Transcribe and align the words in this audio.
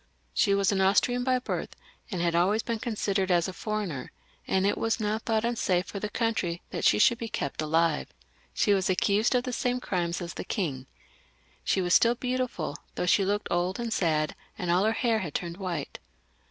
She 0.33 0.55
was 0.55 0.71
an 0.71 0.81
Austrian 0.81 1.23
by 1.23 1.37
birth, 1.37 1.75
and 2.09 2.23
had 2.23 2.33
always 2.33 2.63
been 2.63 2.79
considered 2.79 3.29
as 3.29 3.47
a 3.47 3.53
foreigner, 3.53 4.11
and 4.47 4.65
it 4.65 4.75
was 4.75 4.99
now 4.99 5.19
thought 5.19 5.45
unsafe 5.45 5.85
for 5.85 5.99
the 5.99 6.09
country 6.09 6.63
that 6.71 6.83
she 6.83 6.97
should 6.97 7.19
be 7.19 7.29
kept 7.29 7.61
alive. 7.61 8.07
She 8.51 8.73
was 8.73 8.89
accused 8.89 9.35
of 9.35 9.43
the 9.43 9.53
same 9.53 9.79
crimes 9.79 10.19
as 10.19 10.33
the 10.33 10.43
king. 10.43 10.87
She 11.63 11.81
was 11.83 11.99
stiU 11.99 12.19
beautiful, 12.19 12.79
though 12.95 13.05
she 13.05 13.23
looked 13.23 13.49
old 13.51 13.79
and 13.79 13.93
sad, 13.93 14.35
and 14.57 14.71
aU 14.71 14.85
her 14.85 14.93
hair 14.93 15.19
had 15.19 15.35
turned 15.35 15.57
white. 15.57 15.99